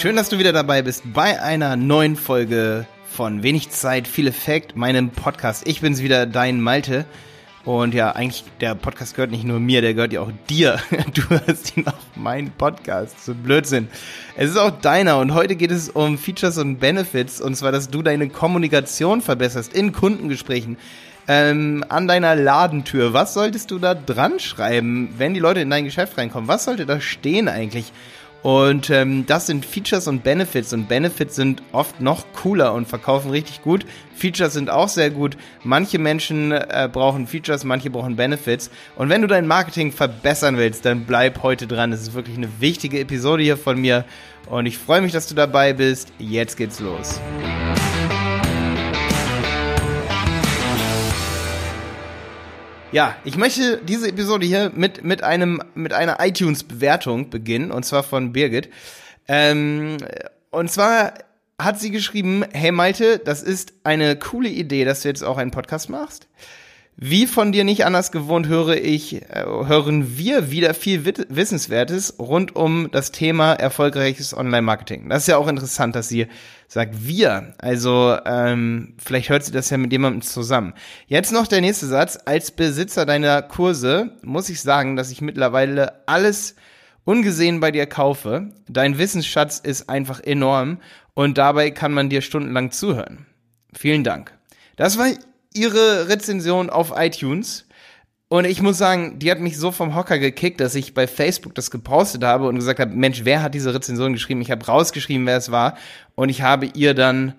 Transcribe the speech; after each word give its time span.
Schön, 0.00 0.16
dass 0.16 0.30
du 0.30 0.38
wieder 0.38 0.54
dabei 0.54 0.80
bist 0.80 1.02
bei 1.12 1.42
einer 1.42 1.76
neuen 1.76 2.16
Folge 2.16 2.86
von 3.04 3.42
Wenig 3.42 3.68
Zeit, 3.68 4.08
viel 4.08 4.28
Effekt, 4.28 4.74
meinem 4.74 5.10
Podcast. 5.10 5.68
Ich 5.68 5.82
bin's 5.82 6.00
wieder, 6.00 6.24
dein 6.24 6.62
Malte. 6.62 7.04
Und 7.66 7.92
ja, 7.92 8.12
eigentlich, 8.12 8.44
der 8.62 8.74
Podcast 8.74 9.14
gehört 9.14 9.30
nicht 9.30 9.44
nur 9.44 9.60
mir, 9.60 9.82
der 9.82 9.92
gehört 9.92 10.14
ja 10.14 10.22
auch 10.22 10.32
dir. 10.48 10.78
Du 11.12 11.28
hörst 11.28 11.76
ihn 11.76 11.86
auf 11.86 12.16
meinen 12.16 12.50
Podcast. 12.50 13.22
So 13.22 13.34
Blödsinn. 13.34 13.88
Es 14.38 14.48
ist 14.48 14.56
auch 14.56 14.70
deiner 14.70 15.18
und 15.18 15.34
heute 15.34 15.54
geht 15.54 15.70
es 15.70 15.90
um 15.90 16.16
Features 16.16 16.56
und 16.56 16.78
Benefits. 16.78 17.38
Und 17.38 17.56
zwar, 17.56 17.70
dass 17.70 17.90
du 17.90 18.00
deine 18.00 18.30
Kommunikation 18.30 19.20
verbesserst 19.20 19.74
in 19.74 19.92
Kundengesprächen. 19.92 20.78
Ähm, 21.28 21.84
an 21.90 22.08
deiner 22.08 22.34
Ladentür. 22.36 23.12
Was 23.12 23.34
solltest 23.34 23.70
du 23.70 23.78
da 23.78 23.94
dran 23.94 24.40
schreiben, 24.40 25.12
wenn 25.18 25.34
die 25.34 25.40
Leute 25.40 25.60
in 25.60 25.68
dein 25.68 25.84
Geschäft 25.84 26.16
reinkommen? 26.16 26.48
Was 26.48 26.64
sollte 26.64 26.86
da 26.86 27.02
stehen 27.02 27.48
eigentlich? 27.48 27.92
Und 28.42 28.88
ähm, 28.88 29.26
das 29.26 29.46
sind 29.46 29.66
Features 29.66 30.08
und 30.08 30.22
Benefits. 30.22 30.72
Und 30.72 30.88
Benefits 30.88 31.36
sind 31.36 31.62
oft 31.72 32.00
noch 32.00 32.24
cooler 32.32 32.72
und 32.72 32.88
verkaufen 32.88 33.30
richtig 33.30 33.62
gut. 33.62 33.84
Features 34.14 34.54
sind 34.54 34.70
auch 34.70 34.88
sehr 34.88 35.10
gut. 35.10 35.36
Manche 35.62 35.98
Menschen 35.98 36.52
äh, 36.52 36.88
brauchen 36.90 37.26
Features, 37.26 37.64
manche 37.64 37.90
brauchen 37.90 38.16
Benefits. 38.16 38.70
Und 38.96 39.08
wenn 39.10 39.22
du 39.22 39.28
dein 39.28 39.46
Marketing 39.46 39.92
verbessern 39.92 40.56
willst, 40.56 40.84
dann 40.84 41.04
bleib 41.04 41.42
heute 41.42 41.66
dran. 41.66 41.92
Es 41.92 42.02
ist 42.02 42.14
wirklich 42.14 42.36
eine 42.36 42.48
wichtige 42.60 43.00
Episode 43.00 43.42
hier 43.42 43.56
von 43.56 43.78
mir. 43.80 44.04
Und 44.48 44.66
ich 44.66 44.78
freue 44.78 45.02
mich, 45.02 45.12
dass 45.12 45.26
du 45.26 45.34
dabei 45.34 45.72
bist. 45.74 46.12
Jetzt 46.18 46.56
geht's 46.56 46.80
los. 46.80 47.20
Ja, 52.92 53.14
ich 53.24 53.36
möchte 53.36 53.78
diese 53.78 54.08
Episode 54.08 54.44
hier 54.44 54.72
mit, 54.74 55.04
mit 55.04 55.22
einem, 55.22 55.62
mit 55.74 55.92
einer 55.92 56.18
iTunes-Bewertung 56.18 57.30
beginnen, 57.30 57.70
und 57.70 57.84
zwar 57.84 58.02
von 58.02 58.32
Birgit. 58.32 58.68
Ähm, 59.28 59.98
und 60.50 60.72
zwar 60.72 61.14
hat 61.56 61.78
sie 61.78 61.92
geschrieben, 61.92 62.44
hey 62.52 62.72
Malte, 62.72 63.18
das 63.18 63.44
ist 63.44 63.74
eine 63.84 64.16
coole 64.16 64.48
Idee, 64.48 64.84
dass 64.84 65.02
du 65.02 65.08
jetzt 65.08 65.22
auch 65.22 65.38
einen 65.38 65.52
Podcast 65.52 65.88
machst. 65.88 66.26
Wie 67.02 67.26
von 67.26 67.50
dir 67.50 67.64
nicht 67.64 67.86
anders 67.86 68.12
gewohnt 68.12 68.46
höre 68.46 68.76
ich, 68.76 69.22
äh, 69.22 69.44
hören 69.46 70.18
wir 70.18 70.50
wieder 70.50 70.74
viel 70.74 71.06
Wissenswertes 71.06 72.16
rund 72.18 72.54
um 72.54 72.90
das 72.90 73.10
Thema 73.10 73.54
erfolgreiches 73.54 74.36
Online-Marketing. 74.36 75.08
Das 75.08 75.22
ist 75.22 75.28
ja 75.28 75.38
auch 75.38 75.48
interessant, 75.48 75.96
dass 75.96 76.10
sie 76.10 76.26
sagt 76.68 77.06
wir. 77.06 77.54
Also 77.56 78.18
ähm, 78.26 78.96
vielleicht 78.98 79.30
hört 79.30 79.44
sie 79.44 79.50
das 79.50 79.70
ja 79.70 79.78
mit 79.78 79.92
jemandem 79.92 80.20
zusammen. 80.20 80.74
Jetzt 81.06 81.32
noch 81.32 81.46
der 81.46 81.62
nächste 81.62 81.86
Satz. 81.86 82.18
Als 82.26 82.50
Besitzer 82.50 83.06
deiner 83.06 83.40
Kurse 83.40 84.10
muss 84.20 84.50
ich 84.50 84.60
sagen, 84.60 84.96
dass 84.96 85.10
ich 85.10 85.22
mittlerweile 85.22 86.06
alles 86.06 86.54
ungesehen 87.04 87.60
bei 87.60 87.70
dir 87.70 87.86
kaufe. 87.86 88.50
Dein 88.68 88.98
Wissensschatz 88.98 89.58
ist 89.58 89.88
einfach 89.88 90.20
enorm 90.20 90.82
und 91.14 91.38
dabei 91.38 91.70
kann 91.70 91.94
man 91.94 92.10
dir 92.10 92.20
stundenlang 92.20 92.72
zuhören. 92.72 93.24
Vielen 93.72 94.04
Dank. 94.04 94.34
Das 94.76 94.98
war 94.98 95.06
ihre 95.54 96.08
Rezension 96.08 96.70
auf 96.70 96.92
iTunes. 96.96 97.66
Und 98.28 98.44
ich 98.44 98.62
muss 98.62 98.78
sagen, 98.78 99.18
die 99.18 99.30
hat 99.30 99.40
mich 99.40 99.58
so 99.58 99.72
vom 99.72 99.96
Hocker 99.96 100.18
gekickt, 100.20 100.60
dass 100.60 100.76
ich 100.76 100.94
bei 100.94 101.08
Facebook 101.08 101.54
das 101.56 101.70
gepostet 101.72 102.22
habe 102.22 102.46
und 102.46 102.54
gesagt 102.54 102.78
habe, 102.78 102.94
Mensch, 102.94 103.24
wer 103.24 103.42
hat 103.42 103.54
diese 103.54 103.74
Rezension 103.74 104.12
geschrieben? 104.12 104.40
Ich 104.40 104.52
habe 104.52 104.64
rausgeschrieben, 104.64 105.26
wer 105.26 105.36
es 105.36 105.50
war. 105.50 105.76
Und 106.14 106.28
ich 106.28 106.42
habe 106.42 106.66
ihr 106.66 106.94
dann 106.94 107.34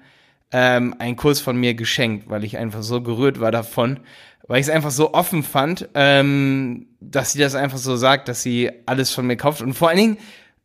ähm, 0.52 0.94
einen 1.00 1.16
Kurs 1.16 1.40
von 1.40 1.56
mir 1.56 1.76
geschenkt, 1.76 2.30
weil 2.30 2.44
ich 2.44 2.58
einfach 2.58 2.84
so 2.84 3.02
gerührt 3.02 3.40
war 3.40 3.52
davon, 3.52 4.02
weil 4.48 4.59
ich 4.59 4.68
es 4.68 4.73
einfach 4.73 4.92
so 4.92 5.14
offen 5.14 5.44
fand, 5.44 5.88
ähm, 5.94 6.88
dass 7.00 7.31
sie 7.31 7.40
das 7.40 7.56
einfach 7.56 7.78
so 7.78 7.96
sagt, 7.96 8.28
dass 8.28 8.44
sie 8.44 8.70
alles 8.86 9.12
von 9.12 9.25
mir 9.25 9.38
kauft. 9.38 9.62
Und 9.62 9.73
vor 9.73 9.88
allen 9.88 9.98
Dingen, 9.98 10.18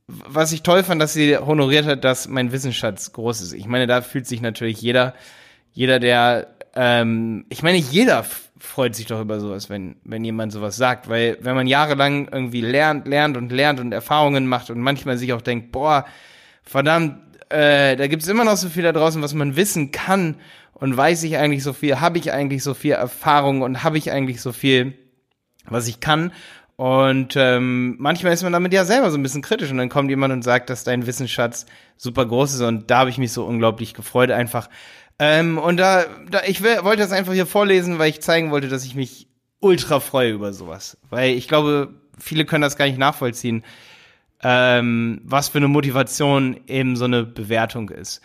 was 0.09 0.51
ich 0.51 0.63
toll 0.63 0.83
fand, 0.83 1.01
dass 1.01 1.13
sie 1.13 1.37
honoriert 1.37 1.87
hat, 1.87 2.03
dass 2.03 2.27
mein 2.27 2.51
Wissensschatz 2.51 3.13
groß 3.13 3.43
ist. 3.43 3.53
Ich 3.53 3.67
meine, 3.67 3.87
da 3.87 4.03
fühlt 4.03 4.27
sich 4.27 4.41
natürlich 4.41 4.81
jeder, 4.81 5.15
jeder, 5.73 6.01
der 6.01 6.56
ähm, 6.77 7.47
ich 7.49 7.63
meine, 7.63 7.79
jeder 7.79 8.25
freut 8.59 8.95
sich 8.95 9.07
doch 9.07 9.21
über 9.21 9.41
sowas, 9.41 9.71
wenn, 9.71 9.97
wenn 10.05 10.25
jemand 10.25 10.53
sowas 10.53 10.77
sagt, 10.77 11.09
weil 11.09 11.39
wenn 11.41 11.55
man 11.55 11.67
jahrelang 11.67 12.29
irgendwie 12.31 12.61
lernt, 12.61 13.07
lernt 13.09 13.37
und 13.37 13.51
lernt 13.51 13.81
und 13.81 13.93
Erfahrungen 13.93 14.47
macht 14.47 14.71
und 14.71 14.81
manchmal 14.81 15.17
sich 15.17 15.33
auch 15.33 15.43
denkt, 15.43 15.73
boah, 15.73 16.05
verdammt, 16.63 17.19
äh, 17.49 17.97
da 17.97 18.07
gibt's 18.07 18.29
immer 18.29 18.45
noch 18.45 18.57
so 18.57 18.69
viel 18.69 18.83
da 18.83 18.93
draußen, 18.93 19.23
was 19.23 19.35
man 19.35 19.57
wissen 19.57 19.91
kann 19.91 20.37
und 20.75 20.97
weiß 20.97 21.23
ich 21.23 21.39
eigentlich 21.39 21.63
so 21.63 21.73
viel, 21.73 22.01
habe 22.01 22.19
ich 22.19 22.33
eigentlich 22.33 22.63
so 22.63 22.75
viel 22.75 22.93
Erfahrung 22.93 23.63
und 23.63 23.83
habe 23.83 23.99
ich 23.99 24.13
eigentlich 24.13 24.43
so 24.43 24.53
viel, 24.53 24.95
was 25.65 25.89
ich 25.89 26.01
kann. 26.01 26.33
Und 26.77 27.37
ähm, 27.37 27.97
manchmal 27.99 28.35
ist 28.35 28.43
man 28.43 28.53
damit 28.53 28.75
ja 28.75 28.85
selber 28.85 29.11
so 29.11 29.17
ein 29.17 29.23
bisschen 29.23 29.41
kritisch 29.41 29.71
und 29.71 29.79
dann 29.79 29.89
kommt 29.89 30.11
jemand 30.11 30.35
und 30.35 30.43
sagt, 30.43 30.69
dass 30.69 30.85
dein 30.85 31.07
Wissensschatz 31.07 31.65
super 31.97 32.27
groß 32.27 32.55
ist 32.55 32.61
und 32.61 32.91
da 32.91 32.99
habe 32.99 33.11
ich 33.11 33.17
mich 33.17 33.33
so 33.33 33.47
unglaublich 33.47 33.95
gefreut, 33.95 34.31
einfach 34.31 34.69
ähm, 35.19 35.59
und 35.59 35.79
da, 35.79 36.05
da 36.31 36.43
ich 36.47 36.63
wollte 36.63 37.03
das 37.03 37.13
einfach 37.13 37.33
hier 37.33 37.47
vorlesen, 37.47 37.99
weil 37.99 38.11
ich 38.11 38.21
zeigen 38.21 38.51
wollte, 38.51 38.69
dass 38.69 38.85
ich 38.85 38.95
mich 38.95 39.29
ultra 39.61 40.01
freue 40.01 40.33
über 40.33 40.53
sowas. 40.53 40.99
Weil 41.09 41.31
ich 41.31 41.49
glaube, 41.49 41.95
viele 42.19 42.45
können 42.45 42.63
das 42.63 42.77
gar 42.77 42.87
nicht 42.87 42.99
nachvollziehen, 42.99 43.65
ähm, 44.43 45.21
was 45.25 45.49
für 45.49 45.59
eine 45.59 45.69
Motivation 45.69 46.61
eben 46.67 46.97
so 46.97 47.05
eine 47.05 47.25
Bewertung 47.25 47.89
ist. 47.91 48.21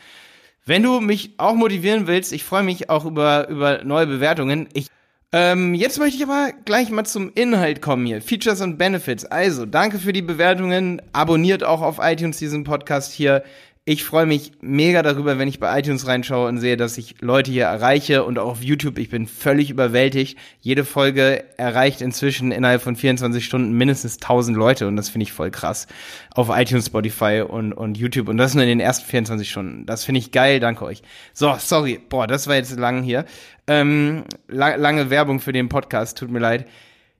Wenn 0.65 0.83
du 0.83 0.99
mich 0.99 1.33
auch 1.37 1.55
motivieren 1.55 2.07
willst, 2.07 2.33
ich 2.33 2.43
freue 2.43 2.63
mich 2.63 2.89
auch 2.89 3.05
über, 3.05 3.47
über 3.49 3.83
neue 3.83 4.05
Bewertungen. 4.05 4.69
Ich, 4.73 4.87
ähm, 5.31 5.73
jetzt 5.73 5.97
möchte 5.97 6.17
ich 6.17 6.23
aber 6.23 6.51
gleich 6.65 6.91
mal 6.91 7.05
zum 7.05 7.31
Inhalt 7.33 7.81
kommen 7.81 8.05
hier. 8.05 8.21
Features 8.21 8.61
und 8.61 8.77
Benefits. 8.77 9.25
Also, 9.25 9.65
danke 9.65 9.97
für 9.97 10.13
die 10.13 10.21
Bewertungen. 10.21 11.01
Abonniert 11.13 11.63
auch 11.63 11.81
auf 11.81 11.97
iTunes 11.99 12.37
diesen 12.37 12.63
Podcast 12.63 13.11
hier. 13.11 13.43
Ich 13.83 14.03
freue 14.03 14.27
mich 14.27 14.51
mega 14.61 15.01
darüber, 15.01 15.39
wenn 15.39 15.47
ich 15.47 15.59
bei 15.59 15.79
iTunes 15.79 16.05
reinschaue 16.05 16.47
und 16.47 16.59
sehe, 16.59 16.77
dass 16.77 16.99
ich 16.99 17.15
Leute 17.19 17.49
hier 17.49 17.65
erreiche 17.65 18.23
und 18.23 18.37
auch 18.37 18.51
auf 18.51 18.61
YouTube. 18.61 18.99
Ich 18.99 19.09
bin 19.09 19.25
völlig 19.25 19.71
überwältigt. 19.71 20.37
Jede 20.59 20.85
Folge 20.85 21.43
erreicht 21.57 22.01
inzwischen 22.01 22.51
innerhalb 22.51 22.83
von 22.83 22.95
24 22.95 23.43
Stunden 23.43 23.73
mindestens 23.73 24.17
1000 24.17 24.55
Leute 24.55 24.87
und 24.87 24.97
das 24.97 25.09
finde 25.09 25.23
ich 25.23 25.33
voll 25.33 25.49
krass. 25.49 25.87
Auf 26.35 26.49
iTunes, 26.51 26.85
Spotify 26.85 27.41
und, 27.41 27.73
und 27.73 27.97
YouTube 27.97 28.29
und 28.29 28.37
das 28.37 28.53
nur 28.53 28.61
in 28.61 28.69
den 28.69 28.79
ersten 28.79 29.07
24 29.07 29.49
Stunden. 29.49 29.87
Das 29.87 30.05
finde 30.05 30.19
ich 30.19 30.31
geil. 30.31 30.59
Danke 30.59 30.85
euch. 30.85 31.01
So, 31.33 31.55
sorry. 31.57 31.99
Boah, 32.07 32.27
das 32.27 32.45
war 32.45 32.57
jetzt 32.57 32.77
lang 32.77 33.01
hier. 33.01 33.25
Ähm, 33.65 34.25
la 34.47 34.75
lange 34.75 35.09
Werbung 35.09 35.39
für 35.39 35.53
den 35.53 35.69
Podcast. 35.69 36.19
Tut 36.19 36.29
mir 36.29 36.37
leid. 36.37 36.67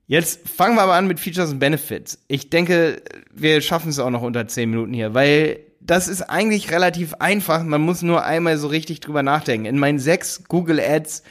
Jetzt 0.06 0.48
fangen 0.48 0.76
wir 0.76 0.84
aber 0.84 0.94
an 0.94 1.08
mit 1.08 1.20
Features 1.20 1.54
und 1.54 1.58
Benefits. 1.58 2.24
Ich 2.28 2.52
denke, 2.52 3.02
wir 3.34 3.62
schaffen 3.62 3.90
es 3.90 3.98
auch 3.98 4.12
noch 4.12 4.22
unter 4.22 4.48
10 4.48 4.70
Minuten 4.70 4.94
hier, 4.94 5.16
weil 5.16 5.71
das 5.84 6.08
ist 6.08 6.22
eigentlich 6.22 6.72
relativ 6.72 7.16
einfach. 7.16 7.64
Man 7.64 7.82
muss 7.82 8.02
nur 8.02 8.24
einmal 8.24 8.58
so 8.58 8.68
richtig 8.68 9.00
drüber 9.00 9.24
nachdenken. 9.24 9.66
In 9.66 9.80
meinen 9.80 10.00
sechs 10.00 10.44
Google 10.48 10.80
Ads 10.80 11.24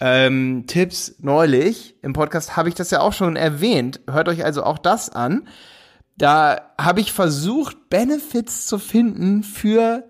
ähm, 0.00 0.64
Tipps 0.66 1.16
neulich 1.20 1.94
im 2.02 2.12
Podcast 2.12 2.56
habe 2.56 2.68
ich 2.68 2.74
das 2.74 2.90
ja 2.90 3.00
auch 3.00 3.12
schon 3.12 3.36
erwähnt. 3.36 4.00
Hört 4.10 4.28
euch 4.28 4.44
also 4.44 4.64
auch 4.64 4.78
das 4.78 5.10
an. 5.10 5.48
Da 6.16 6.72
habe 6.78 7.00
ich 7.00 7.12
versucht, 7.12 7.88
Benefits 7.88 8.66
zu 8.66 8.78
finden 8.78 9.42
für 9.42 10.04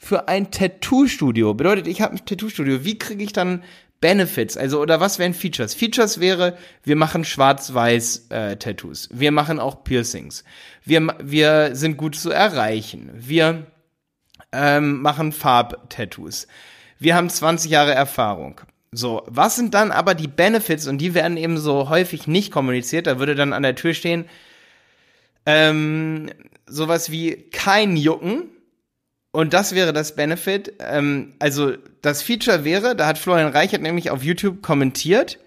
für 0.00 0.28
ein 0.28 0.52
Tattoo-Studio. 0.52 1.54
Bedeutet, 1.54 1.88
ich 1.88 2.00
habe 2.00 2.14
ein 2.14 2.24
Tattoo-Studio. 2.24 2.84
Wie 2.84 2.98
kriege 2.98 3.24
ich 3.24 3.32
dann 3.32 3.64
Benefits, 4.00 4.56
also 4.56 4.80
oder 4.80 5.00
was 5.00 5.18
wären 5.18 5.34
Features? 5.34 5.74
Features 5.74 6.20
wäre, 6.20 6.56
wir 6.84 6.96
machen 6.96 7.24
schwarz-weiß 7.24 8.26
äh, 8.30 8.56
Tattoos. 8.56 9.08
Wir 9.12 9.32
machen 9.32 9.58
auch 9.58 9.84
Piercings. 9.84 10.44
Wir 10.84 11.14
wir 11.20 11.74
sind 11.74 11.96
gut 11.96 12.14
zu 12.14 12.30
erreichen. 12.30 13.10
Wir 13.14 13.66
ähm, 14.52 15.02
machen 15.02 15.32
Farb-Tattoos. 15.32 16.46
Wir 16.98 17.14
haben 17.14 17.28
20 17.28 17.70
Jahre 17.70 17.92
Erfahrung. 17.92 18.60
So, 18.92 19.22
was 19.26 19.56
sind 19.56 19.74
dann 19.74 19.90
aber 19.90 20.14
die 20.14 20.28
Benefits 20.28 20.86
und 20.86 20.98
die 20.98 21.14
werden 21.14 21.36
eben 21.36 21.58
so 21.58 21.88
häufig 21.88 22.26
nicht 22.26 22.52
kommuniziert. 22.52 23.06
Da 23.06 23.18
würde 23.18 23.34
dann 23.34 23.52
an 23.52 23.62
der 23.62 23.74
Tür 23.74 23.94
stehen 23.94 24.24
ähm, 25.48 26.28
sowas 26.66 27.10
wie 27.10 27.48
kein 27.50 27.96
Jucken, 27.96 28.50
und 29.30 29.52
das 29.52 29.74
wäre 29.74 29.92
das 29.92 30.14
Benefit. 30.14 30.74
Ähm, 30.80 31.34
also 31.38 31.72
das 32.02 32.22
Feature 32.22 32.64
wäre, 32.64 32.96
da 32.96 33.06
hat 33.06 33.18
Florian 33.18 33.52
Reichert 33.52 33.82
nämlich 33.82 34.10
auf 34.10 34.22
YouTube 34.22 34.62
kommentiert, 34.62 35.38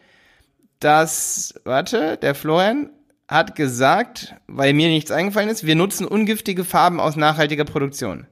dass, 0.80 1.54
warte, 1.64 2.18
der 2.18 2.36
Florian 2.36 2.90
hat 3.28 3.56
gesagt, 3.56 4.36
weil 4.48 4.74
mir 4.74 4.90
nichts 4.90 5.10
eingefallen 5.10 5.50
ist, 5.50 5.66
wir 5.66 5.76
nutzen 5.76 6.06
ungiftige 6.06 6.66
Farben 6.66 7.00
aus 7.00 7.16
nachhaltiger 7.16 7.64
Produktion. 7.64 8.28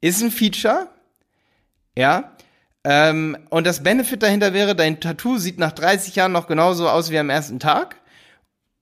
Ist 0.00 0.22
ein 0.22 0.30
Feature, 0.30 0.88
ja. 1.96 2.32
Ähm, 2.82 3.36
und 3.50 3.66
das 3.66 3.82
Benefit 3.82 4.22
dahinter 4.22 4.54
wäre, 4.54 4.74
dein 4.74 5.00
Tattoo 5.00 5.36
sieht 5.36 5.58
nach 5.58 5.72
30 5.72 6.16
Jahren 6.16 6.32
noch 6.32 6.46
genauso 6.46 6.88
aus 6.88 7.10
wie 7.10 7.18
am 7.18 7.28
ersten 7.28 7.60
Tag, 7.60 7.96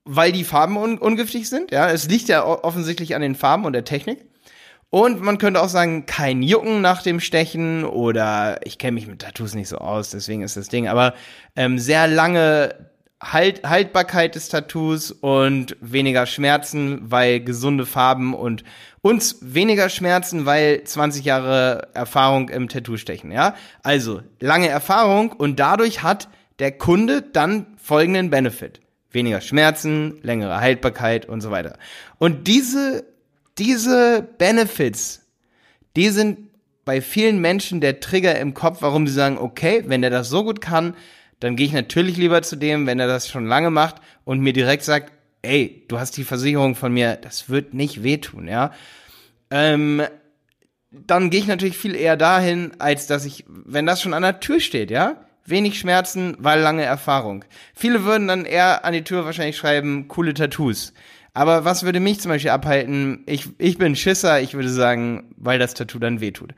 weil 0.04 0.30
die 0.30 0.44
Farben 0.44 0.76
un 0.76 0.98
ungiftig 0.98 1.48
sind. 1.48 1.72
Ja, 1.72 1.90
es 1.90 2.08
liegt 2.08 2.28
ja 2.28 2.44
offensichtlich 2.44 3.16
an 3.16 3.22
den 3.22 3.34
Farben 3.34 3.64
und 3.64 3.72
der 3.72 3.84
Technik. 3.84 4.27
Und 4.90 5.20
man 5.20 5.36
könnte 5.36 5.60
auch 5.60 5.68
sagen, 5.68 6.06
kein 6.06 6.42
Jucken 6.42 6.80
nach 6.80 7.02
dem 7.02 7.20
Stechen 7.20 7.84
oder 7.84 8.58
ich 8.64 8.78
kenne 8.78 8.92
mich 8.92 9.06
mit 9.06 9.20
Tattoos 9.20 9.54
nicht 9.54 9.68
so 9.68 9.78
aus, 9.78 10.10
deswegen 10.10 10.42
ist 10.42 10.56
das 10.56 10.68
Ding, 10.68 10.88
aber 10.88 11.14
ähm, 11.56 11.78
sehr 11.78 12.06
lange 12.06 12.74
halt, 13.22 13.68
Haltbarkeit 13.68 14.34
des 14.34 14.48
Tattoos 14.48 15.10
und 15.10 15.76
weniger 15.80 16.26
Schmerzen, 16.26 17.10
weil 17.10 17.40
gesunde 17.40 17.86
Farben 17.86 18.34
und 18.34 18.64
uns 19.02 19.38
weniger 19.40 19.88
Schmerzen, 19.88 20.46
weil 20.46 20.82
20 20.84 21.24
Jahre 21.24 21.88
Erfahrung 21.94 22.48
im 22.48 22.68
Tattoo 22.68 22.96
stechen, 22.96 23.30
ja? 23.30 23.54
Also, 23.82 24.22
lange 24.40 24.68
Erfahrung 24.68 25.32
und 25.32 25.60
dadurch 25.60 26.02
hat 26.02 26.28
der 26.58 26.72
Kunde 26.72 27.22
dann 27.22 27.66
folgenden 27.76 28.30
Benefit. 28.30 28.80
Weniger 29.10 29.40
Schmerzen, 29.40 30.18
längere 30.22 30.60
Haltbarkeit 30.60 31.26
und 31.26 31.40
so 31.40 31.50
weiter. 31.50 31.78
Und 32.18 32.46
diese, 32.46 33.04
diese 33.58 34.28
Benefits, 34.38 35.26
die 35.96 36.10
sind 36.10 36.38
bei 36.84 37.00
vielen 37.02 37.40
Menschen 37.40 37.80
der 37.80 38.00
Trigger 38.00 38.38
im 38.38 38.54
Kopf, 38.54 38.78
warum 38.80 39.06
sie 39.06 39.12
sagen, 39.12 39.36
okay, 39.38 39.84
wenn 39.86 40.00
der 40.00 40.10
das 40.10 40.28
so 40.28 40.44
gut 40.44 40.60
kann, 40.60 40.94
dann 41.40 41.54
gehe 41.54 41.66
ich 41.66 41.72
natürlich 41.72 42.16
lieber 42.16 42.42
zu 42.42 42.56
dem, 42.56 42.86
wenn 42.86 42.98
er 42.98 43.06
das 43.06 43.28
schon 43.28 43.46
lange 43.46 43.70
macht 43.70 43.96
und 44.24 44.40
mir 44.40 44.52
direkt 44.52 44.84
sagt, 44.84 45.12
ey, 45.42 45.84
du 45.88 45.98
hast 45.98 46.16
die 46.16 46.24
Versicherung 46.24 46.74
von 46.74 46.92
mir, 46.92 47.16
das 47.16 47.48
wird 47.48 47.74
nicht 47.74 48.02
wehtun, 48.02 48.48
ja. 48.48 48.72
Ähm, 49.50 50.02
dann 50.90 51.30
gehe 51.30 51.40
ich 51.40 51.46
natürlich 51.46 51.76
viel 51.76 51.94
eher 51.94 52.16
dahin, 52.16 52.72
als 52.78 53.06
dass 53.06 53.24
ich, 53.24 53.44
wenn 53.46 53.86
das 53.86 54.00
schon 54.00 54.14
an 54.14 54.22
der 54.22 54.40
Tür 54.40 54.58
steht, 54.58 54.90
ja, 54.90 55.16
wenig 55.44 55.78
Schmerzen, 55.78 56.36
weil 56.38 56.60
lange 56.60 56.84
Erfahrung. 56.84 57.44
Viele 57.74 58.04
würden 58.04 58.28
dann 58.28 58.44
eher 58.44 58.84
an 58.84 58.92
die 58.92 59.04
Tür 59.04 59.24
wahrscheinlich 59.24 59.56
schreiben, 59.56 60.08
coole 60.08 60.34
Tattoos. 60.34 60.92
Aber 61.38 61.64
was 61.64 61.84
würde 61.84 62.00
mich 62.00 62.18
zum 62.18 62.30
Beispiel 62.30 62.50
abhalten? 62.50 63.22
Ich, 63.26 63.48
ich 63.58 63.78
bin 63.78 63.94
Schisser, 63.94 64.40
ich 64.40 64.54
würde 64.54 64.70
sagen, 64.70 65.36
weil 65.36 65.60
das 65.60 65.74
Tattoo 65.74 66.00
dann 66.00 66.20
wehtut. 66.20 66.52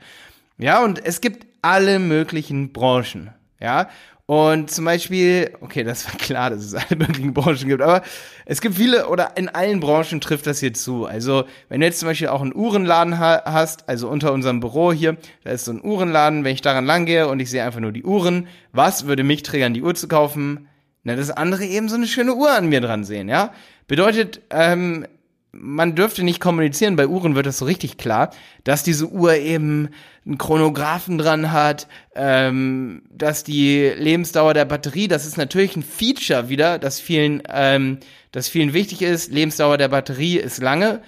Ja, 0.57 0.83
und 0.83 1.05
es 1.05 1.21
gibt 1.21 1.45
alle 1.61 1.99
möglichen 1.99 2.73
Branchen. 2.73 3.29
Ja, 3.59 3.89
und 4.25 4.71
zum 4.71 4.85
Beispiel, 4.85 5.51
okay, 5.61 5.83
das 5.83 6.07
war 6.07 6.15
klar, 6.17 6.49
dass 6.49 6.63
es 6.63 6.73
alle 6.73 6.95
möglichen 6.97 7.31
Branchen 7.31 7.67
gibt, 7.67 7.83
aber 7.83 8.01
es 8.47 8.59
gibt 8.59 8.73
viele 8.73 9.07
oder 9.07 9.37
in 9.37 9.49
allen 9.49 9.81
Branchen 9.81 10.19
trifft 10.19 10.47
das 10.47 10.61
hier 10.61 10.73
zu. 10.73 11.05
Also, 11.05 11.43
wenn 11.69 11.81
du 11.81 11.85
jetzt 11.85 11.99
zum 11.99 12.07
Beispiel 12.07 12.29
auch 12.29 12.41
einen 12.41 12.55
Uhrenladen 12.55 13.19
ha 13.19 13.43
hast, 13.45 13.87
also 13.87 14.09
unter 14.09 14.33
unserem 14.33 14.61
Büro 14.61 14.91
hier, 14.91 15.15
da 15.43 15.51
ist 15.51 15.65
so 15.65 15.73
ein 15.73 15.85
Uhrenladen, 15.85 16.43
wenn 16.43 16.55
ich 16.55 16.61
daran 16.61 16.87
lang 16.87 17.05
gehe 17.05 17.27
und 17.27 17.39
ich 17.39 17.51
sehe 17.51 17.63
einfach 17.63 17.81
nur 17.81 17.91
die 17.91 18.03
Uhren, 18.03 18.47
was 18.71 19.05
würde 19.05 19.23
mich 19.23 19.43
triggern, 19.43 19.75
die 19.75 19.83
Uhr 19.83 19.93
zu 19.93 20.07
kaufen? 20.07 20.69
Na, 21.03 21.15
das 21.15 21.29
andere 21.29 21.65
eben 21.65 21.87
so 21.87 21.95
eine 21.95 22.07
schöne 22.07 22.33
Uhr 22.33 22.51
an 22.51 22.67
mir 22.67 22.81
dran 22.81 23.03
sehen, 23.03 23.29
ja? 23.29 23.53
Bedeutet, 23.87 24.41
ähm, 24.49 25.05
man 25.51 25.95
dürfte 25.95 26.23
nicht 26.23 26.39
kommunizieren, 26.39 26.95
bei 26.95 27.07
Uhren 27.07 27.35
wird 27.35 27.45
das 27.45 27.57
so 27.57 27.65
richtig 27.65 27.97
klar, 27.97 28.31
dass 28.63 28.83
diese 28.83 29.07
Uhr 29.07 29.35
eben 29.35 29.89
einen 30.25 30.37
Chronographen 30.37 31.17
dran 31.17 31.51
hat, 31.51 31.87
ähm, 32.15 33.03
dass 33.09 33.43
die 33.43 33.91
Lebensdauer 33.97 34.53
der 34.53 34.65
Batterie, 34.65 35.07
das 35.07 35.25
ist 35.25 35.37
natürlich 35.37 35.75
ein 35.75 35.83
Feature 35.83 36.47
wieder, 36.49 36.79
das 36.79 36.99
vielen, 36.99 37.43
ähm, 37.49 37.97
das 38.31 38.47
vielen 38.47 38.73
wichtig 38.73 39.01
ist, 39.01 39.31
Lebensdauer 39.31 39.77
der 39.77 39.89
Batterie 39.89 40.37
ist 40.37 40.61
lange. 40.61 41.01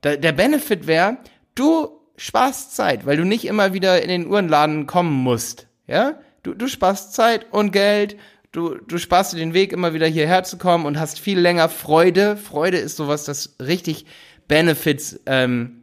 Da, 0.00 0.16
der 0.16 0.32
Benefit 0.32 0.86
wäre, 0.86 1.18
du 1.54 1.88
sparst 2.16 2.74
Zeit, 2.74 3.04
weil 3.04 3.16
du 3.16 3.24
nicht 3.24 3.44
immer 3.44 3.74
wieder 3.74 4.02
in 4.02 4.08
den 4.08 4.26
Uhrenladen 4.26 4.86
kommen 4.86 5.12
musst, 5.12 5.66
ja? 5.86 6.18
Du, 6.42 6.54
du 6.54 6.68
sparst 6.68 7.12
Zeit 7.12 7.46
und 7.50 7.70
Geld 7.70 8.16
du, 8.52 8.76
du 8.76 8.98
sparst 8.98 9.32
dir 9.32 9.38
den 9.38 9.54
Weg, 9.54 9.72
immer 9.72 9.94
wieder 9.94 10.06
hierher 10.06 10.44
zu 10.44 10.58
kommen 10.58 10.86
und 10.86 10.98
hast 10.98 11.20
viel 11.20 11.38
länger 11.38 11.68
Freude. 11.68 12.36
Freude 12.36 12.78
ist 12.78 12.96
sowas, 12.96 13.24
das 13.24 13.56
richtig 13.60 14.06
Benefits 14.48 15.20
ähm, 15.26 15.82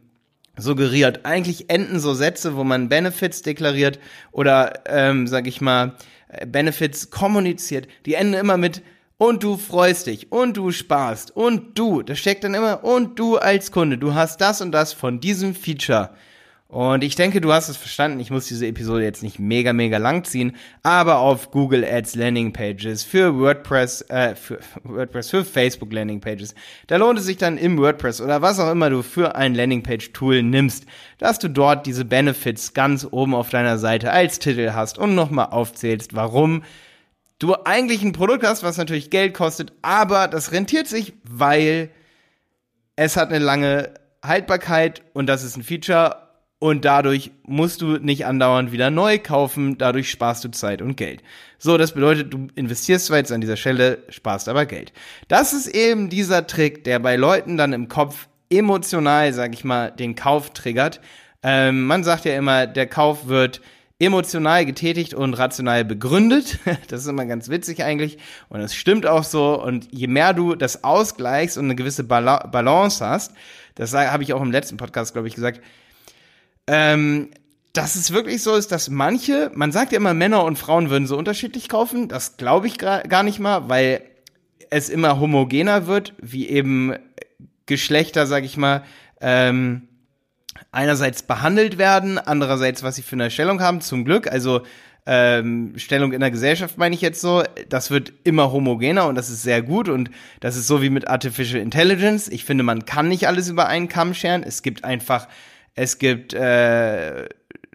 suggeriert. 0.56 1.24
Eigentlich 1.24 1.70
enden 1.70 2.00
so 2.00 2.14
Sätze, 2.14 2.56
wo 2.56 2.64
man 2.64 2.88
Benefits 2.88 3.42
deklariert 3.42 3.98
oder, 4.32 4.82
ähm, 4.86 5.26
sag 5.26 5.46
ich 5.46 5.60
mal, 5.60 5.94
äh, 6.28 6.46
Benefits 6.46 7.10
kommuniziert. 7.10 7.88
Die 8.06 8.14
enden 8.14 8.34
immer 8.34 8.56
mit 8.56 8.82
und 9.16 9.42
du 9.42 9.56
freust 9.56 10.06
dich 10.06 10.30
und 10.30 10.56
du 10.56 10.70
sparst 10.70 11.34
und 11.34 11.78
du, 11.78 12.02
das 12.02 12.18
steckt 12.18 12.44
dann 12.44 12.54
immer 12.54 12.84
und 12.84 13.18
du 13.18 13.36
als 13.36 13.72
Kunde, 13.72 13.98
du 13.98 14.14
hast 14.14 14.40
das 14.40 14.60
und 14.60 14.72
das 14.72 14.92
von 14.92 15.20
diesem 15.20 15.54
Feature. 15.54 16.10
Und 16.70 17.02
ich 17.02 17.14
denke, 17.14 17.40
du 17.40 17.50
hast 17.50 17.70
es 17.70 17.78
verstanden. 17.78 18.20
Ich 18.20 18.30
muss 18.30 18.46
diese 18.46 18.66
Episode 18.66 19.02
jetzt 19.02 19.22
nicht 19.22 19.38
mega, 19.38 19.72
mega 19.72 19.96
lang 19.96 20.24
ziehen, 20.24 20.54
aber 20.82 21.18
auf 21.18 21.50
Google 21.50 21.82
Ads 21.82 22.14
Landing 22.14 22.52
Pages 22.52 23.04
für 23.04 23.34
WordPress, 23.38 24.02
äh, 24.10 24.36
für 24.36 24.58
WordPress, 24.84 25.30
für 25.30 25.46
Facebook 25.46 25.90
Landing 25.94 26.20
Pages, 26.20 26.54
da 26.86 26.96
lohnt 26.96 27.18
es 27.18 27.24
sich 27.24 27.38
dann 27.38 27.56
im 27.56 27.78
WordPress 27.78 28.20
oder 28.20 28.42
was 28.42 28.60
auch 28.60 28.70
immer 28.70 28.90
du 28.90 29.02
für 29.02 29.34
ein 29.34 29.54
Landing 29.54 29.82
Page 29.82 30.12
Tool 30.12 30.42
nimmst, 30.42 30.84
dass 31.16 31.38
du 31.38 31.48
dort 31.48 31.86
diese 31.86 32.04
Benefits 32.04 32.74
ganz 32.74 33.06
oben 33.10 33.34
auf 33.34 33.48
deiner 33.48 33.78
Seite 33.78 34.12
als 34.12 34.38
Titel 34.38 34.72
hast 34.74 34.98
und 34.98 35.14
nochmal 35.14 35.46
aufzählst, 35.46 36.14
warum 36.14 36.62
du 37.38 37.54
eigentlich 37.64 38.02
ein 38.02 38.12
Produkt 38.12 38.44
hast, 38.44 38.62
was 38.62 38.76
natürlich 38.76 39.08
Geld 39.08 39.32
kostet, 39.32 39.72
aber 39.80 40.28
das 40.28 40.52
rentiert 40.52 40.86
sich, 40.86 41.14
weil 41.24 41.88
es 42.94 43.16
hat 43.16 43.30
eine 43.30 43.42
lange 43.42 43.94
Haltbarkeit 44.22 45.00
und 45.14 45.28
das 45.28 45.44
ist 45.44 45.56
ein 45.56 45.62
Feature 45.62 46.27
und 46.58 46.84
dadurch 46.84 47.30
musst 47.44 47.82
du 47.82 47.98
nicht 47.98 48.26
andauernd 48.26 48.72
wieder 48.72 48.90
neu 48.90 49.18
kaufen, 49.18 49.78
dadurch 49.78 50.10
sparst 50.10 50.44
du 50.44 50.50
Zeit 50.50 50.82
und 50.82 50.96
Geld. 50.96 51.22
So, 51.58 51.78
das 51.78 51.92
bedeutet, 51.92 52.32
du 52.32 52.48
investierst 52.54 53.06
zwar 53.06 53.18
jetzt 53.18 53.32
an 53.32 53.40
dieser 53.40 53.56
Stelle, 53.56 54.02
sparst 54.08 54.48
aber 54.48 54.66
Geld. 54.66 54.92
Das 55.28 55.52
ist 55.52 55.68
eben 55.68 56.08
dieser 56.08 56.46
Trick, 56.46 56.84
der 56.84 56.98
bei 56.98 57.16
Leuten 57.16 57.56
dann 57.56 57.72
im 57.72 57.88
Kopf 57.88 58.28
emotional, 58.50 59.32
sag 59.32 59.54
ich 59.54 59.64
mal, 59.64 59.90
den 59.90 60.14
Kauf 60.14 60.50
triggert. 60.50 61.00
Ähm, 61.42 61.86
man 61.86 62.02
sagt 62.02 62.24
ja 62.24 62.36
immer, 62.36 62.66
der 62.66 62.86
Kauf 62.86 63.28
wird 63.28 63.60
emotional 64.00 64.64
getätigt 64.64 65.14
und 65.14 65.34
rational 65.34 65.84
begründet. 65.84 66.58
Das 66.88 67.02
ist 67.02 67.08
immer 67.08 67.26
ganz 67.26 67.48
witzig 67.48 67.82
eigentlich. 67.82 68.18
Und 68.48 68.60
das 68.60 68.74
stimmt 68.74 69.06
auch 69.06 69.24
so. 69.24 69.60
Und 69.62 69.88
je 69.92 70.06
mehr 70.06 70.32
du 70.32 70.54
das 70.54 70.84
ausgleichst 70.84 71.58
und 71.58 71.64
eine 71.64 71.74
gewisse 71.76 72.04
Balance 72.04 73.04
hast, 73.04 73.32
das 73.74 73.94
habe 73.94 74.22
ich 74.22 74.32
auch 74.32 74.42
im 74.42 74.50
letzten 74.50 74.76
Podcast, 74.76 75.12
glaube 75.12 75.28
ich, 75.28 75.34
gesagt, 75.34 75.60
ähm, 76.68 77.30
dass 77.72 77.96
es 77.96 78.12
wirklich 78.12 78.42
so 78.42 78.54
ist, 78.54 78.72
dass 78.72 78.90
manche, 78.90 79.50
man 79.54 79.72
sagt 79.72 79.92
ja 79.92 79.98
immer, 79.98 80.14
Männer 80.14 80.44
und 80.44 80.58
Frauen 80.58 80.90
würden 80.90 81.06
so 81.06 81.16
unterschiedlich 81.16 81.68
kaufen. 81.68 82.08
Das 82.08 82.36
glaube 82.36 82.66
ich 82.66 82.78
gar 82.78 83.22
nicht 83.22 83.38
mal, 83.38 83.68
weil 83.68 84.02
es 84.70 84.88
immer 84.88 85.18
homogener 85.20 85.86
wird, 85.86 86.14
wie 86.20 86.48
eben 86.48 86.94
Geschlechter, 87.66 88.26
sag 88.26 88.44
ich 88.44 88.56
mal, 88.56 88.84
ähm, 89.20 89.88
einerseits 90.72 91.22
behandelt 91.22 91.78
werden, 91.78 92.18
andererseits, 92.18 92.82
was 92.82 92.96
sie 92.96 93.02
für 93.02 93.16
eine 93.16 93.30
Stellung 93.30 93.60
haben, 93.60 93.80
zum 93.80 94.04
Glück. 94.04 94.30
Also 94.30 94.62
ähm, 95.06 95.72
Stellung 95.76 96.12
in 96.12 96.20
der 96.20 96.30
Gesellschaft 96.30 96.76
meine 96.76 96.94
ich 96.94 97.00
jetzt 97.00 97.20
so, 97.20 97.42
das 97.68 97.90
wird 97.90 98.12
immer 98.24 98.52
homogener 98.52 99.06
und 99.06 99.14
das 99.14 99.30
ist 99.30 99.42
sehr 99.42 99.62
gut 99.62 99.88
und 99.88 100.10
das 100.40 100.56
ist 100.56 100.66
so 100.66 100.82
wie 100.82 100.90
mit 100.90 101.08
Artificial 101.08 101.62
Intelligence. 101.62 102.28
Ich 102.28 102.44
finde, 102.44 102.64
man 102.64 102.84
kann 102.84 103.08
nicht 103.08 103.26
alles 103.26 103.48
über 103.48 103.68
einen 103.68 103.88
Kamm 103.88 104.12
scheren. 104.12 104.42
Es 104.42 104.62
gibt 104.62 104.84
einfach 104.84 105.28
es 105.74 105.98
gibt, 105.98 106.34
äh, 106.34 107.28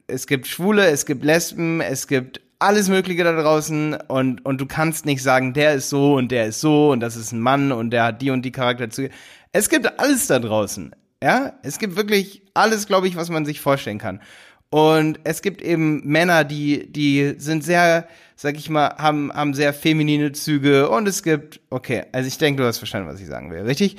es 0.08 0.28
gibt 0.28 0.48
Schwule, 0.48 0.88
es 0.88 1.06
gibt 1.06 1.24
Lesben, 1.24 1.82
es 1.82 2.08
gibt 2.08 2.42
alles 2.60 2.88
Mögliche 2.88 3.24
da 3.24 3.34
draußen 3.34 3.96
und, 4.08 4.46
und 4.46 4.62
du 4.62 4.66
kannst 4.66 5.06
nicht 5.06 5.22
sagen, 5.22 5.54
der 5.54 5.74
ist 5.74 5.90
so 5.90 6.16
und 6.16 6.32
der 6.32 6.48
ist 6.48 6.62
so 6.62 6.92
und 6.92 7.02
das 7.02 7.18
ist 7.18 7.34
ein 7.34 7.42
Mann 7.42 7.72
und 7.72 7.92
der 7.92 8.06
hat 8.06 8.22
die 8.22 8.30
und 8.30 8.44
die 8.44 8.52
Charakterzüge. 8.52 9.10
Es 9.52 9.70
gibt 9.70 10.00
alles 10.00 10.28
da 10.28 10.40
draußen. 10.40 10.96
Ja, 11.22 11.54
es 11.64 11.78
gibt 11.78 11.96
wirklich 11.96 12.42
alles, 12.54 12.88
glaube 12.88 13.08
ich, 13.08 13.16
was 13.16 13.30
man 13.30 13.46
sich 13.46 13.62
vorstellen 13.62 13.98
kann. 13.98 14.22
Und 14.70 15.20
es 15.24 15.42
gibt 15.42 15.62
eben 15.62 16.02
Männer, 16.04 16.44
die, 16.44 16.92
die 16.92 17.36
sind 17.38 17.64
sehr, 17.64 18.08
sag 18.36 18.58
ich 18.58 18.70
mal, 18.70 18.96
haben, 18.98 19.32
haben 19.32 19.54
sehr 19.54 19.74
feminine 19.74 20.32
Züge 20.32 20.90
und 20.90 21.08
es 21.08 21.22
gibt, 21.22 21.60
okay, 21.70 22.06
also 22.12 22.28
ich 22.28 22.40
denke, 22.40 22.62
du 22.62 22.68
hast 22.68 22.80
verstanden, 22.80 23.08
was 23.08 23.22
ich 23.22 23.28
sagen 23.28 23.52
will, 23.52 23.62
richtig? 23.62 23.98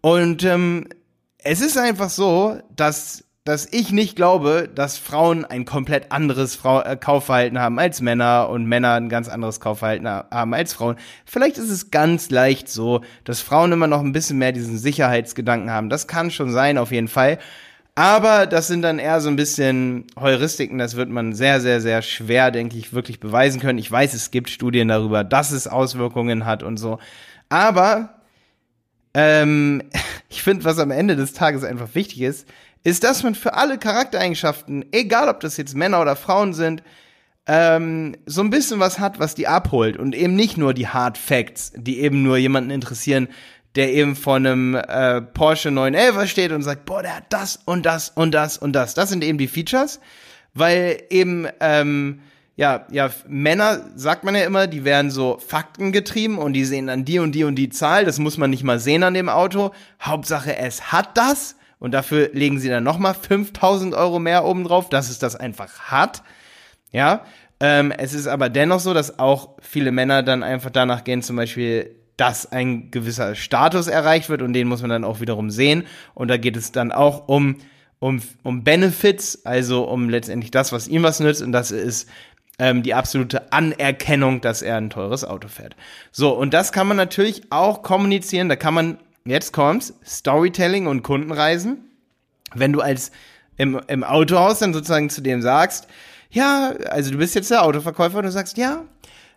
Und 0.00 0.42
ähm, 0.44 0.88
es 1.36 1.60
ist 1.60 1.76
einfach 1.76 2.08
so, 2.08 2.58
dass 2.74 3.25
dass 3.46 3.68
ich 3.70 3.92
nicht 3.92 4.16
glaube, 4.16 4.68
dass 4.74 4.98
Frauen 4.98 5.44
ein 5.44 5.64
komplett 5.64 6.10
anderes 6.10 6.56
Frau 6.56 6.82
äh, 6.82 6.96
Kaufverhalten 6.96 7.60
haben 7.60 7.78
als 7.78 8.00
Männer 8.00 8.48
und 8.48 8.66
Männer 8.66 8.94
ein 8.94 9.08
ganz 9.08 9.28
anderes 9.28 9.60
Kaufverhalten 9.60 10.08
haben 10.08 10.52
als 10.52 10.72
Frauen. 10.72 10.96
Vielleicht 11.24 11.56
ist 11.56 11.70
es 11.70 11.92
ganz 11.92 12.28
leicht 12.30 12.68
so, 12.68 13.02
dass 13.22 13.40
Frauen 13.40 13.70
immer 13.70 13.86
noch 13.86 14.00
ein 14.00 14.10
bisschen 14.10 14.38
mehr 14.38 14.50
diesen 14.50 14.78
Sicherheitsgedanken 14.78 15.70
haben. 15.70 15.90
Das 15.90 16.08
kann 16.08 16.32
schon 16.32 16.50
sein, 16.50 16.76
auf 16.76 16.90
jeden 16.90 17.06
Fall. 17.06 17.38
Aber 17.94 18.46
das 18.46 18.66
sind 18.66 18.82
dann 18.82 18.98
eher 18.98 19.20
so 19.20 19.28
ein 19.28 19.36
bisschen 19.36 20.06
Heuristiken, 20.18 20.78
das 20.78 20.96
wird 20.96 21.08
man 21.08 21.32
sehr, 21.32 21.60
sehr, 21.60 21.80
sehr 21.80 22.02
schwer, 22.02 22.50
denke 22.50 22.76
ich, 22.76 22.92
wirklich 22.92 23.20
beweisen 23.20 23.60
können. 23.60 23.78
Ich 23.78 23.90
weiß, 23.90 24.12
es 24.12 24.32
gibt 24.32 24.50
Studien 24.50 24.88
darüber, 24.88 25.22
dass 25.22 25.52
es 25.52 25.68
Auswirkungen 25.68 26.46
hat 26.46 26.64
und 26.64 26.78
so. 26.78 26.98
Aber 27.48 28.16
ähm, 29.14 29.84
ich 30.28 30.42
finde, 30.42 30.64
was 30.64 30.80
am 30.80 30.90
Ende 30.90 31.14
des 31.14 31.32
Tages 31.32 31.62
einfach 31.62 31.94
wichtig 31.94 32.22
ist, 32.22 32.48
ist, 32.86 33.02
dass 33.02 33.24
man 33.24 33.34
für 33.34 33.54
alle 33.54 33.78
Charaktereigenschaften, 33.78 34.84
egal 34.92 35.28
ob 35.28 35.40
das 35.40 35.56
jetzt 35.56 35.74
Männer 35.74 36.00
oder 36.00 36.14
Frauen 36.14 36.54
sind, 36.54 36.84
ähm, 37.48 38.16
so 38.26 38.42
ein 38.42 38.50
bisschen 38.50 38.78
was 38.78 39.00
hat, 39.00 39.18
was 39.18 39.34
die 39.34 39.48
abholt 39.48 39.96
und 39.96 40.14
eben 40.14 40.36
nicht 40.36 40.56
nur 40.56 40.72
die 40.72 40.86
Hard 40.86 41.18
Facts, 41.18 41.72
die 41.74 41.98
eben 41.98 42.22
nur 42.22 42.36
jemanden 42.36 42.70
interessieren, 42.70 43.26
der 43.74 43.92
eben 43.92 44.14
vor 44.14 44.36
einem 44.36 44.76
äh, 44.76 45.20
Porsche 45.20 45.72
911 45.72 46.30
steht 46.30 46.52
und 46.52 46.62
sagt, 46.62 46.84
boah, 46.84 47.02
der 47.02 47.16
hat 47.16 47.24
das 47.30 47.58
und 47.64 47.84
das 47.84 48.10
und 48.10 48.30
das 48.32 48.56
und 48.56 48.72
das. 48.72 48.94
Das 48.94 49.08
sind 49.08 49.24
eben 49.24 49.38
die 49.38 49.48
Features, 49.48 49.98
weil 50.54 51.02
eben 51.10 51.48
ähm, 51.58 52.20
ja, 52.54 52.86
ja, 52.92 53.10
Männer, 53.26 53.80
sagt 53.96 54.22
man 54.22 54.36
ja 54.36 54.44
immer, 54.44 54.68
die 54.68 54.84
werden 54.84 55.10
so 55.10 55.38
faktengetrieben 55.44 56.38
und 56.38 56.52
die 56.52 56.64
sehen 56.64 56.86
dann 56.86 57.04
die 57.04 57.18
und 57.18 57.32
die 57.32 57.42
und 57.42 57.56
die 57.56 57.68
Zahl, 57.68 58.04
das 58.04 58.20
muss 58.20 58.38
man 58.38 58.50
nicht 58.50 58.62
mal 58.62 58.78
sehen 58.78 59.02
an 59.02 59.14
dem 59.14 59.28
Auto. 59.28 59.72
Hauptsache, 60.00 60.56
es 60.56 60.92
hat 60.92 61.18
das 61.18 61.56
und 61.78 61.92
dafür 61.92 62.30
legen 62.32 62.58
sie 62.58 62.68
dann 62.68 62.84
nochmal 62.84 63.14
5000 63.14 63.94
Euro 63.94 64.18
mehr 64.18 64.44
obendrauf, 64.44 64.88
dass 64.88 65.10
es 65.10 65.18
das 65.18 65.36
einfach 65.36 65.80
hat. 65.80 66.22
Ja, 66.92 67.24
ähm, 67.60 67.92
es 67.92 68.14
ist 68.14 68.26
aber 68.26 68.48
dennoch 68.48 68.80
so, 68.80 68.94
dass 68.94 69.18
auch 69.18 69.50
viele 69.60 69.92
Männer 69.92 70.22
dann 70.22 70.42
einfach 70.42 70.70
danach 70.70 71.04
gehen, 71.04 71.22
zum 71.22 71.36
Beispiel, 71.36 71.94
dass 72.16 72.50
ein 72.50 72.90
gewisser 72.90 73.34
Status 73.34 73.88
erreicht 73.88 74.28
wird 74.28 74.42
und 74.42 74.52
den 74.52 74.68
muss 74.68 74.80
man 74.80 74.90
dann 74.90 75.04
auch 75.04 75.20
wiederum 75.20 75.50
sehen. 75.50 75.84
Und 76.14 76.28
da 76.28 76.36
geht 76.36 76.56
es 76.56 76.72
dann 76.72 76.92
auch 76.92 77.28
um, 77.28 77.56
um, 77.98 78.22
um 78.42 78.64
Benefits, 78.64 79.44
also 79.44 79.84
um 79.84 80.08
letztendlich 80.08 80.50
das, 80.50 80.72
was 80.72 80.88
ihm 80.88 81.02
was 81.02 81.20
nützt 81.20 81.42
und 81.42 81.52
das 81.52 81.70
ist 81.70 82.08
ähm, 82.58 82.82
die 82.82 82.94
absolute 82.94 83.52
Anerkennung, 83.52 84.40
dass 84.40 84.62
er 84.62 84.76
ein 84.76 84.90
teures 84.90 85.24
Auto 85.24 85.48
fährt. 85.48 85.76
So, 86.10 86.32
und 86.32 86.54
das 86.54 86.72
kann 86.72 86.86
man 86.86 86.96
natürlich 86.96 87.52
auch 87.52 87.82
kommunizieren, 87.82 88.48
da 88.48 88.56
kann 88.56 88.74
man, 88.74 88.98
jetzt 89.26 89.52
kommt's, 89.52 89.94
Storytelling 90.04 90.86
und 90.86 91.02
Kundenreisen. 91.02 91.90
Wenn 92.54 92.72
du 92.72 92.80
als 92.80 93.10
im, 93.56 93.80
im 93.86 94.04
Autohaus 94.04 94.58
dann 94.60 94.72
sozusagen 94.72 95.10
zu 95.10 95.20
dem 95.20 95.42
sagst, 95.42 95.88
ja, 96.30 96.72
also 96.90 97.10
du 97.10 97.18
bist 97.18 97.34
jetzt 97.34 97.50
der 97.50 97.62
Autoverkäufer 97.62 98.18
und 98.18 98.24
du 98.24 98.32
sagst, 98.32 98.56
ja, 98.56 98.84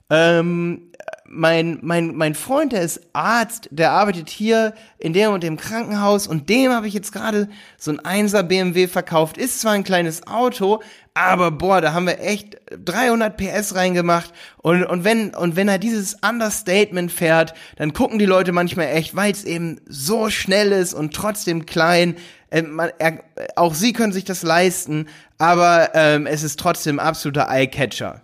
ähm, 0.10 0.92
mein, 1.32 1.78
mein, 1.82 2.16
mein 2.16 2.34
Freund, 2.34 2.72
der 2.72 2.82
ist 2.82 3.02
Arzt, 3.14 3.70
der 3.72 3.92
arbeitet 3.92 4.30
hier 4.30 4.74
in 4.98 5.14
dem 5.14 5.32
und 5.32 5.44
dem 5.44 5.58
Krankenhaus 5.58 6.26
und 6.26 6.50
dem 6.50 6.72
habe 6.72 6.88
ich 6.88 6.94
jetzt 6.94 7.12
gerade 7.12 7.50
so 7.78 7.92
ein 7.92 8.00
1er 8.00 8.42
BMW 8.44 8.88
verkauft. 8.88 9.38
Ist 9.38 9.62
zwar 9.62 9.74
ein 9.74 9.84
kleines 9.84 10.26
Auto, 10.26 10.82
aber 11.14 11.52
boah, 11.52 11.82
da 11.82 11.94
haben 11.94 12.08
wir 12.08 12.20
echt 12.20 12.58
300 12.84 13.38
PS 13.38 13.76
reingemacht 13.76 14.34
und, 14.58 14.84
und 14.84 15.04
wenn, 15.04 15.36
und 15.36 15.56
wenn 15.56 15.68
er 15.68 15.78
dieses 15.78 16.18
Understatement 16.28 17.12
fährt, 17.12 17.54
dann 17.76 17.94
gucken 17.94 18.18
die 18.18 18.26
Leute 18.26 18.52
manchmal 18.52 18.88
echt, 18.88 19.16
weil 19.16 19.32
es 19.32 19.44
eben 19.44 19.80
so 19.86 20.32
schnell 20.32 20.72
ist 20.72 20.96
und 20.96 21.14
trotzdem 21.14 21.68
klein, 21.68 22.16
äh, 22.50 22.64
man, 22.64 22.90
er, 22.98 23.24
auch 23.56 23.76
sie 23.76 23.94
können 23.94 24.14
sich 24.14 24.26
das 24.26 24.42
leisten, 24.42 25.08
aber 25.38 25.92
ähm, 25.94 26.26
es 26.26 26.42
ist 26.42 26.60
trotzdem 26.60 27.00
absoluter 27.00 27.48
Eye-Catcher. 27.50 28.24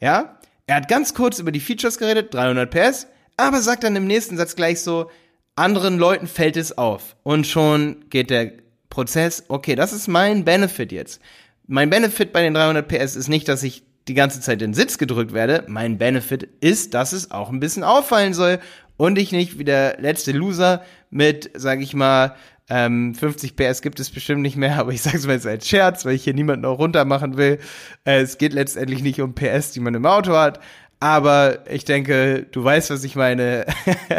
Ja? 0.00 0.36
Er 0.66 0.76
hat 0.76 0.88
ganz 0.88 1.12
kurz 1.12 1.38
über 1.38 1.52
die 1.52 1.60
Features 1.60 1.98
geredet, 1.98 2.32
300 2.32 2.70
PS, 2.70 3.06
aber 3.36 3.60
sagt 3.60 3.84
dann 3.84 3.96
im 3.96 4.06
nächsten 4.06 4.36
Satz 4.36 4.56
gleich 4.56 4.80
so, 4.80 5.10
anderen 5.56 5.98
Leuten 5.98 6.26
fällt 6.26 6.56
es 6.56 6.78
auf. 6.78 7.16
Und 7.22 7.46
schon 7.46 8.08
geht 8.08 8.30
der 8.30 8.52
Prozess, 8.88 9.44
okay, 9.48 9.74
das 9.74 9.92
ist 9.92 10.08
mein 10.08 10.44
Benefit 10.44 10.90
jetzt. 10.90 11.20
Mein 11.66 11.90
Benefit 11.90 12.32
bei 12.32 12.42
den 12.42 12.54
300 12.54 12.86
PS 12.88 13.14
ist 13.14 13.28
nicht, 13.28 13.48
dass 13.48 13.62
ich 13.62 13.84
die 14.08 14.14
ganze 14.14 14.40
Zeit 14.40 14.62
in 14.62 14.70
den 14.70 14.74
Sitz 14.74 14.98
gedrückt 14.98 15.32
werde. 15.32 15.64
Mein 15.68 15.98
Benefit 15.98 16.48
ist, 16.60 16.94
dass 16.94 17.12
es 17.12 17.30
auch 17.30 17.50
ein 17.50 17.60
bisschen 17.60 17.84
auffallen 17.84 18.34
soll 18.34 18.58
und 18.96 19.18
ich 19.18 19.32
nicht 19.32 19.58
wie 19.58 19.64
der 19.64 20.00
letzte 20.00 20.32
Loser 20.32 20.82
mit, 21.10 21.50
sag 21.54 21.80
ich 21.80 21.94
mal, 21.94 22.36
ähm, 22.68 23.14
50 23.14 23.56
PS 23.56 23.82
gibt 23.82 24.00
es 24.00 24.10
bestimmt 24.10 24.42
nicht 24.42 24.56
mehr, 24.56 24.76
aber 24.78 24.92
ich 24.92 25.02
sage 25.02 25.18
es 25.18 25.26
mal 25.26 25.34
jetzt 25.34 25.46
als 25.46 25.68
Scherz, 25.68 26.04
weil 26.04 26.14
ich 26.14 26.24
hier 26.24 26.34
niemanden 26.34 26.64
auch 26.64 26.78
runter 26.78 27.04
machen 27.04 27.36
will. 27.36 27.58
Äh, 28.04 28.20
es 28.20 28.38
geht 28.38 28.52
letztendlich 28.52 29.02
nicht 29.02 29.20
um 29.20 29.34
PS, 29.34 29.72
die 29.72 29.80
man 29.80 29.94
im 29.94 30.06
Auto 30.06 30.32
hat, 30.32 30.60
aber 31.00 31.70
ich 31.70 31.84
denke, 31.84 32.46
du 32.50 32.64
weißt, 32.64 32.90
was 32.90 33.04
ich 33.04 33.16
meine. 33.16 33.66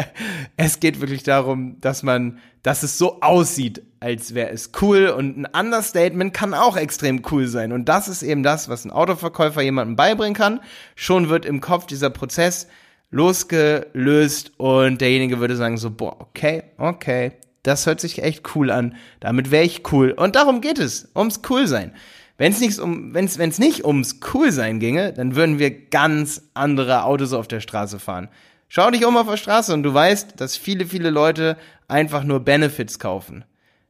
es 0.56 0.78
geht 0.78 1.00
wirklich 1.00 1.24
darum, 1.24 1.80
dass 1.80 2.04
man, 2.04 2.38
dass 2.62 2.84
es 2.84 2.98
so 2.98 3.20
aussieht, 3.22 3.82
als 3.98 4.34
wäre 4.34 4.50
es 4.50 4.70
cool 4.80 5.08
und 5.08 5.36
ein 5.36 5.46
Understatement 5.46 6.32
kann 6.32 6.54
auch 6.54 6.76
extrem 6.76 7.22
cool 7.32 7.48
sein. 7.48 7.72
Und 7.72 7.88
das 7.88 8.06
ist 8.06 8.22
eben 8.22 8.44
das, 8.44 8.68
was 8.68 8.84
ein 8.84 8.92
Autoverkäufer 8.92 9.62
jemandem 9.62 9.96
beibringen 9.96 10.34
kann. 10.34 10.60
Schon 10.94 11.28
wird 11.28 11.44
im 11.44 11.60
Kopf 11.60 11.86
dieser 11.86 12.10
Prozess 12.10 12.68
losgelöst 13.10 14.52
und 14.58 15.00
derjenige 15.00 15.40
würde 15.40 15.56
sagen 15.56 15.78
so, 15.78 15.90
boah, 15.90 16.20
okay, 16.20 16.64
okay, 16.76 17.32
das 17.66 17.86
hört 17.86 18.00
sich 18.00 18.22
echt 18.22 18.54
cool 18.54 18.70
an. 18.70 18.94
Damit 19.20 19.50
wäre 19.50 19.64
ich 19.64 19.92
cool. 19.92 20.12
Und 20.12 20.36
darum 20.36 20.60
geht 20.60 20.78
es, 20.78 21.08
ums 21.16 21.40
cool 21.50 21.66
sein. 21.66 21.92
Wenn 22.38 22.52
es 22.52 22.60
nicht 22.60 22.78
um, 22.78 23.14
wenn's, 23.14 23.38
wenn's 23.38 23.58
nicht 23.58 23.84
ums 23.84 24.20
cool 24.34 24.52
sein 24.52 24.78
ginge, 24.78 25.12
dann 25.12 25.36
würden 25.36 25.58
wir 25.58 25.70
ganz 25.88 26.42
andere 26.54 27.04
Autos 27.04 27.32
auf 27.32 27.48
der 27.48 27.60
Straße 27.60 27.98
fahren. 27.98 28.28
Schau 28.68 28.90
dich 28.90 29.04
um 29.06 29.16
auf 29.16 29.28
der 29.28 29.36
Straße 29.36 29.72
und 29.72 29.82
du 29.82 29.94
weißt, 29.94 30.34
dass 30.40 30.56
viele, 30.56 30.86
viele 30.86 31.10
Leute 31.10 31.56
einfach 31.88 32.24
nur 32.24 32.40
Benefits 32.40 32.98
kaufen. 32.98 33.44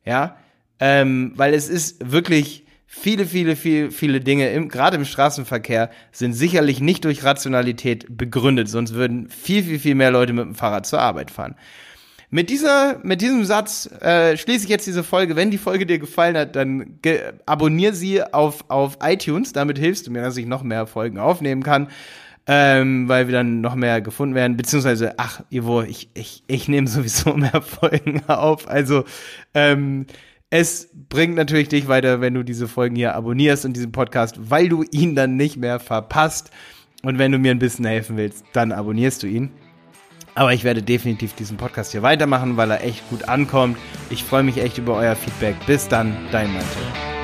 Ja, 0.04 0.37
ähm, 0.78 1.33
weil 1.35 1.54
es 1.54 1.68
ist 1.68 2.12
wirklich 2.12 2.66
viele, 2.87 3.26
viele, 3.26 3.56
viele, 3.56 3.90
viele 3.90 4.21
Dinge, 4.21 4.50
im, 4.50 4.68
gerade 4.68 4.97
im 4.97 5.04
Straßenverkehr, 5.04 5.90
sind 6.12 6.33
sicherlich 6.33 6.80
nicht 6.80 7.04
durch 7.04 7.25
Rationalität 7.25 8.06
begründet, 8.09 8.68
sonst 8.68 8.95
würden 8.95 9.28
viel, 9.28 9.64
viel, 9.64 9.78
viel 9.78 9.95
mehr 9.95 10.11
Leute 10.11 10.33
mit 10.33 10.45
dem 10.45 10.54
Fahrrad 10.54 10.87
zur 10.87 11.00
Arbeit 11.00 11.30
fahren. 11.30 11.56
Mit 12.30 12.50
dieser, 12.50 12.99
mit 13.04 13.21
diesem 13.21 13.45
Satz 13.45 13.88
äh, 14.00 14.37
schließe 14.37 14.64
ich 14.64 14.71
jetzt 14.71 14.87
diese 14.87 15.04
Folge. 15.04 15.37
Wenn 15.37 15.50
die 15.50 15.59
Folge 15.59 15.87
dir 15.87 15.99
gefallen 15.99 16.37
hat, 16.37 16.56
dann 16.56 16.99
abonnier 17.47 17.92
sie 17.92 18.23
auf, 18.23 18.64
auf 18.68 18.99
iTunes. 19.02 19.52
Damit 19.52 19.78
hilfst 19.78 20.06
du 20.06 20.11
mir, 20.11 20.23
dass 20.23 20.37
ich 20.37 20.47
noch 20.47 20.62
mehr 20.62 20.87
Folgen 20.87 21.18
aufnehmen 21.18 21.62
kann. 21.62 21.88
Ähm, 22.49 23.09
weil 23.09 23.26
wir 23.26 23.33
dann 23.33 23.61
noch 23.61 23.75
mehr 23.75 24.00
gefunden 24.00 24.37
werden, 24.37 24.56
beziehungsweise, 24.56 25.14
ach, 25.16 25.40
Ivo, 25.50 25.83
ich, 25.83 26.11
ich, 26.14 26.45
ich 26.47 26.68
nehme 26.68 26.87
sowieso 26.87 27.35
mehr 27.37 27.61
Folgen 27.61 28.23
auf. 28.28 28.68
Also, 28.68 29.04
ähm, 29.52 30.06
es 30.49 30.90
bringt 31.09 31.35
natürlich 31.35 31.68
dich 31.68 31.88
weiter, 31.88 32.21
wenn 32.21 32.35
du 32.35 32.45
diese 32.45 32.68
Folgen 32.68 32.95
hier 32.95 33.16
abonnierst 33.16 33.64
und 33.64 33.73
diesen 33.73 33.90
Podcast, 33.90 34.37
weil 34.49 34.68
du 34.68 34.85
ihn 34.92 35.16
dann 35.16 35.37
nicht 35.37 35.56
mehr 35.56 35.80
verpasst. 35.80 36.52
Und 37.02 37.18
wenn 37.18 37.33
du 37.33 37.38
mir 37.38 37.50
ein 37.50 37.59
bisschen 37.59 37.85
helfen 37.85 38.16
willst, 38.16 38.45
dann 38.52 38.71
abonnierst 38.71 39.25
du 39.25 39.26
ihn. 39.26 39.50
Aber 40.36 40.52
ich 40.52 40.64
werde 40.64 40.82
definitiv 40.82 41.32
diesen 41.32 41.56
Podcast 41.56 41.92
hier 41.92 42.02
weitermachen, 42.02 42.58
weil 42.58 42.70
er 42.70 42.84
echt 42.84 43.08
gut 43.08 43.26
ankommt. 43.26 43.78
Ich 44.10 44.22
freue 44.22 44.42
mich 44.42 44.58
echt 44.58 44.76
über 44.76 44.94
euer 44.94 45.16
Feedback. 45.16 45.56
Bis 45.66 45.88
dann, 45.88 46.14
dein 46.30 46.52
Mantel. 46.52 47.15